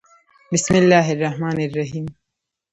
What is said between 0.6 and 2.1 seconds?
الله الرحمن الرحیم